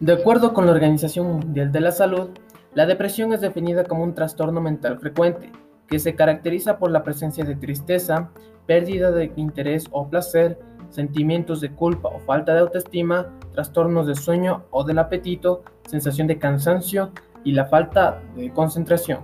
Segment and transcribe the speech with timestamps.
[0.00, 2.30] De acuerdo con la Organización Mundial de la Salud,
[2.72, 5.52] la depresión es definida como un trastorno mental frecuente,
[5.86, 8.30] que se caracteriza por la presencia de tristeza,
[8.64, 14.64] pérdida de interés o placer, sentimientos de culpa o falta de autoestima, trastornos de sueño
[14.70, 17.10] o del apetito, sensación de cansancio
[17.44, 19.18] y la falta de concentración.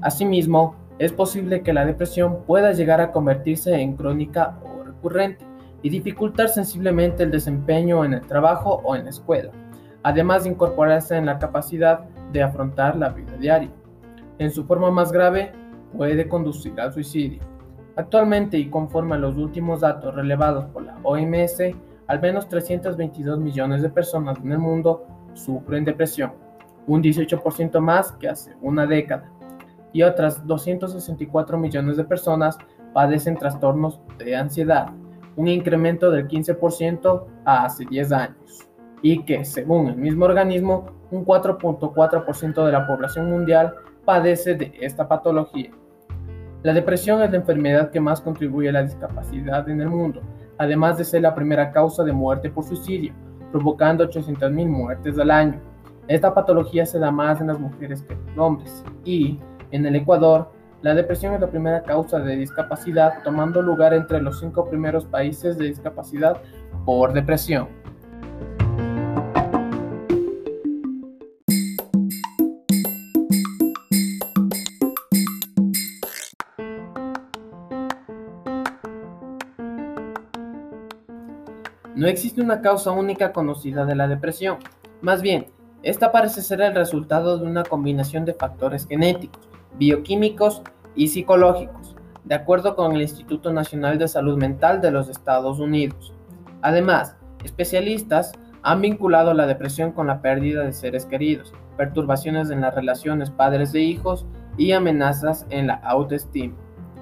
[0.00, 5.44] Asimismo, es posible que la depresión pueda llegar a convertirse en crónica o recurrente
[5.82, 9.50] y dificultar sensiblemente el desempeño en el trabajo o en la escuela,
[10.02, 12.00] además de incorporarse en la capacidad
[12.32, 13.70] de afrontar la vida diaria.
[14.38, 15.52] En su forma más grave,
[15.96, 17.40] puede conducir al suicidio.
[17.96, 21.60] Actualmente y conforme a los últimos datos relevados por la OMS,
[22.06, 26.32] al menos 322 millones de personas en el mundo sufren depresión,
[26.86, 29.30] un 18% más que hace una década,
[29.92, 32.58] y otras 264 millones de personas
[32.92, 34.88] padecen trastornos de ansiedad,
[35.36, 38.68] un incremento del 15% a hace 10 años,
[39.02, 45.06] y que, según el mismo organismo, un 4.4% de la población mundial padece de esta
[45.06, 45.70] patología.
[46.62, 50.22] La depresión es la enfermedad que más contribuye a la discapacidad en el mundo,
[50.58, 53.12] además de ser la primera causa de muerte por suicidio,
[53.52, 55.60] provocando 800.000 muertes al año.
[56.08, 59.38] Esta patología se da más en las mujeres que en los hombres y,
[59.70, 64.40] en el Ecuador, la depresión es la primera causa de discapacidad, tomando lugar entre los
[64.40, 66.40] cinco primeros países de discapacidad
[66.84, 67.68] por depresión.
[81.96, 84.58] No existe una causa única conocida de la depresión.
[85.00, 85.46] Más bien,
[85.82, 89.48] esta parece ser el resultado de una combinación de factores genéticos,
[89.78, 90.62] bioquímicos
[90.94, 96.12] y psicológicos, de acuerdo con el Instituto Nacional de Salud Mental de los Estados Unidos.
[96.62, 102.74] Además, especialistas han vinculado la depresión con la pérdida de seres queridos, perturbaciones en las
[102.74, 106.54] relaciones padres de hijos y amenazas en la autoestima.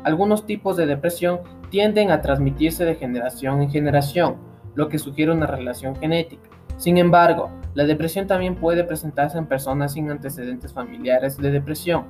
[0.03, 1.41] Algunos tipos de depresión
[1.71, 4.37] tienden a transmitirse de generación en generación,
[4.75, 6.50] lo que sugiere una relación genética.
[6.77, 12.04] Sin embargo, la depresión también puede presentarse en personas sin antecedentes familiares de depresión.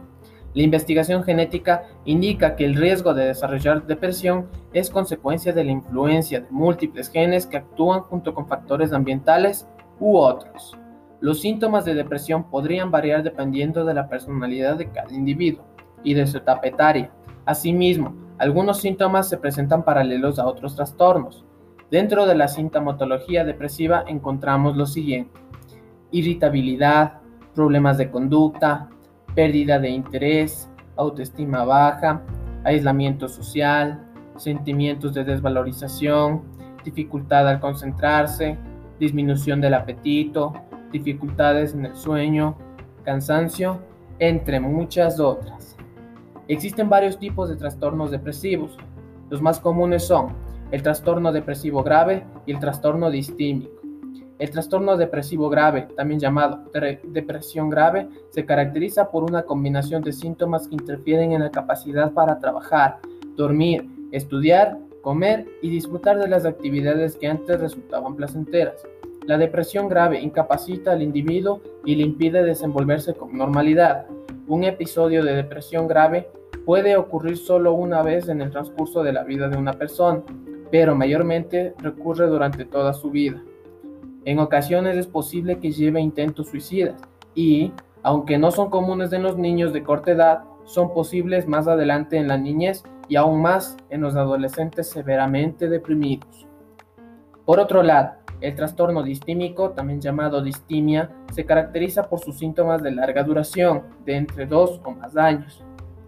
[0.55, 6.41] La investigación genética indica que el riesgo de desarrollar depresión es consecuencia de la influencia
[6.41, 9.67] de múltiples genes que actúan junto con factores ambientales
[10.01, 10.79] u otros.
[11.21, 15.65] Los síntomas de depresión podrían variar dependiendo de la personalidad de cada individuo
[16.03, 17.11] y de su etapa etaria.
[17.45, 21.45] Asimismo, algunos síntomas se presentan paralelos a otros trastornos,
[21.95, 25.39] Dentro de la sintomatología depresiva encontramos lo siguiente.
[26.11, 27.21] Irritabilidad,
[27.55, 28.89] problemas de conducta,
[29.35, 32.23] pérdida de interés, autoestima baja,
[32.65, 34.05] aislamiento social,
[34.37, 36.43] sentimientos de desvalorización,
[36.85, 38.59] dificultad al concentrarse,
[38.99, 40.53] disminución del apetito,
[40.93, 42.57] dificultades en el sueño,
[43.05, 43.81] cansancio,
[44.19, 45.77] entre muchas otras.
[46.47, 48.77] Existen varios tipos de trastornos depresivos.
[49.31, 50.29] Los más comunes son
[50.71, 53.74] el trastorno depresivo grave y el trastorno distímico.
[54.39, 56.65] El trastorno depresivo grave, también llamado
[57.05, 62.39] depresión grave, se caracteriza por una combinación de síntomas que interfieren en la capacidad para
[62.39, 62.99] trabajar,
[63.37, 68.83] dormir, estudiar, comer y disfrutar de las actividades que antes resultaban placenteras.
[69.27, 74.07] La depresión grave incapacita al individuo y le impide desenvolverse con normalidad.
[74.49, 76.29] Un episodio de depresión grave
[76.67, 80.23] puede ocurrir solo una vez en el transcurso de la vida de una persona
[80.75, 83.41] pero mayormente recurre durante toda su vida.
[84.27, 87.01] En ocasiones es posible que lleve intentos suicidas
[87.35, 92.17] y, aunque no son comunes en los niños de corta edad, son posibles más adelante
[92.17, 96.47] en la niñez y aún más en los adolescentes severamente deprimidos.
[97.45, 102.93] Por otro lado, el trastorno distímico, también llamado distimia, se caracteriza por sus síntomas de
[102.93, 105.63] larga duración, de entre dos o más años,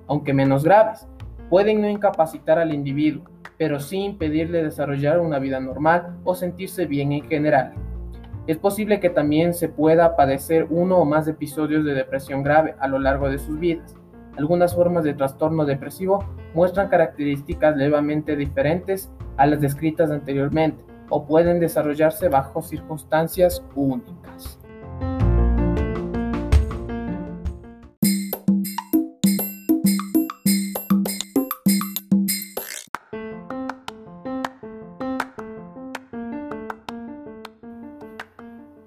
[0.07, 1.07] aunque menos graves.
[1.51, 3.25] Pueden no incapacitar al individuo,
[3.59, 7.75] pero sin impedirle desarrollar una vida normal o sentirse bien en general.
[8.47, 12.87] Es posible que también se pueda padecer uno o más episodios de depresión grave a
[12.87, 13.97] lo largo de sus vidas.
[14.37, 21.59] Algunas formas de trastorno depresivo muestran características levemente diferentes a las descritas anteriormente o pueden
[21.59, 24.61] desarrollarse bajo circunstancias únicas.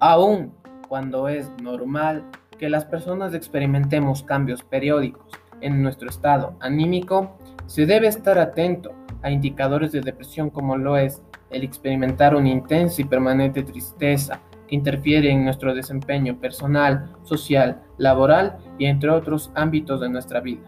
[0.00, 0.54] Aún
[0.88, 2.24] cuando es normal
[2.58, 5.30] que las personas experimentemos cambios periódicos
[5.60, 7.36] en nuestro estado anímico,
[7.66, 13.02] se debe estar atento a indicadores de depresión como lo es el experimentar una intensa
[13.02, 20.00] y permanente tristeza que interfiere en nuestro desempeño personal, social, laboral y entre otros ámbitos
[20.00, 20.66] de nuestra vida.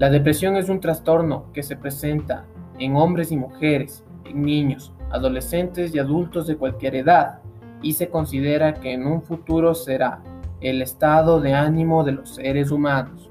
[0.00, 2.44] La depresión es un trastorno que se presenta
[2.76, 7.40] en hombres y mujeres, en niños, adolescentes y adultos de cualquier edad
[7.82, 10.22] y se considera que en un futuro será
[10.60, 13.30] el estado de ánimo de los seres humanos.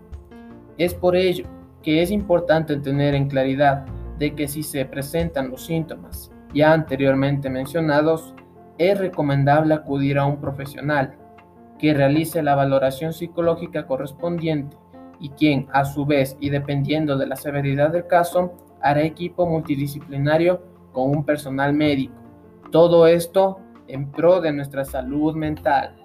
[0.78, 1.46] Es por ello
[1.84, 3.86] que es importante tener en claridad
[4.18, 8.34] de que si se presentan los síntomas ya anteriormente mencionados,
[8.78, 11.16] es recomendable acudir a un profesional
[11.78, 14.76] que realice la valoración psicológica correspondiente
[15.20, 20.62] y quien, a su vez y dependiendo de la severidad del caso, hará equipo multidisciplinario
[20.92, 22.14] con un personal médico.
[22.72, 23.60] Todo esto
[23.90, 25.96] en pro de nuestra salud mental.